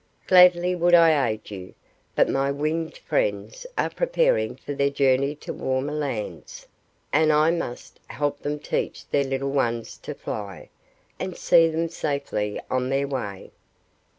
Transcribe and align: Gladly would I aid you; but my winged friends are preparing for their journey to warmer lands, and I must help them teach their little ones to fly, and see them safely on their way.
Gladly 0.25 0.73
would 0.73 0.95
I 0.95 1.29
aid 1.29 1.51
you; 1.51 1.75
but 2.15 2.27
my 2.27 2.49
winged 2.49 2.97
friends 2.97 3.67
are 3.77 3.91
preparing 3.91 4.55
for 4.55 4.73
their 4.73 4.89
journey 4.89 5.35
to 5.35 5.53
warmer 5.53 5.93
lands, 5.93 6.65
and 7.13 7.31
I 7.31 7.51
must 7.51 7.99
help 8.07 8.39
them 8.39 8.57
teach 8.57 9.07
their 9.11 9.23
little 9.23 9.51
ones 9.51 9.97
to 9.99 10.15
fly, 10.15 10.69
and 11.19 11.37
see 11.37 11.67
them 11.69 11.87
safely 11.87 12.59
on 12.67 12.89
their 12.89 13.07
way. 13.07 13.51